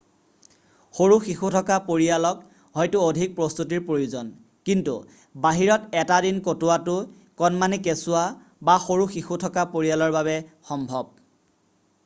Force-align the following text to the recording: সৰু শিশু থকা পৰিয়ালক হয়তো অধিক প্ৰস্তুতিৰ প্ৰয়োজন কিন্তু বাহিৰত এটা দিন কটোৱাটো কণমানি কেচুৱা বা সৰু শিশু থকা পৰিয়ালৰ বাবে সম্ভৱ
সৰু 0.99 1.15
শিশু 1.25 1.49
থকা 1.55 1.75
পৰিয়ালক 1.89 2.39
হয়তো 2.77 3.01
অধিক 3.09 3.35
প্ৰস্তুতিৰ 3.39 3.83
প্ৰয়োজন 3.89 4.31
কিন্তু 4.69 4.95
বাহিৰত 5.43 5.99
এটা 6.03 6.17
দিন 6.27 6.39
কটোৱাটো 6.47 6.95
কণমানি 7.43 7.79
কেচুৱা 7.89 8.23
বা 8.71 8.79
সৰু 8.87 9.07
শিশু 9.17 9.39
থকা 9.45 9.67
পৰিয়ালৰ 9.77 10.17
বাবে 10.17 10.35
সম্ভৱ 10.71 11.07